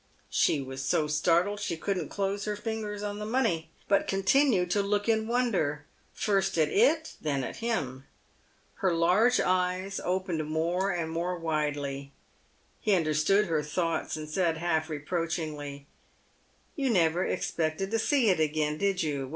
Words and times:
She 0.31 0.59
was 0.61 0.83
so 0.83 1.05
startled 1.05 1.59
she 1.59 1.77
couldn't 1.77 2.09
close 2.09 2.45
her 2.45 2.55
fingers 2.55 3.03
on 3.03 3.19
the 3.19 3.25
money, 3.27 3.69
but 3.87 4.07
continued 4.07 4.71
to 4.71 4.81
look 4.81 5.07
in 5.07 5.27
wonder, 5.27 5.85
first 6.11 6.57
at 6.57 6.69
it, 6.69 7.13
then 7.21 7.43
at 7.43 7.57
him. 7.57 8.05
Her 8.77 8.95
large 8.95 9.39
eyes 9.39 9.99
opened 10.03 10.43
more 10.47 10.89
and 10.89 11.11
more 11.11 11.37
widely. 11.37 12.13
He 12.79 12.95
understood 12.95 13.45
her 13.45 13.61
thoughts, 13.61 14.17
and 14.17 14.27
said, 14.27 14.57
half 14.57 14.89
reproachingly," 14.89 15.85
You 16.75 16.89
never 16.89 17.23
expected 17.23 17.91
to 17.91 17.99
see 17.99 18.29
it 18.31 18.39
again, 18.39 18.79
did 18.79 19.03
you 19.03 19.29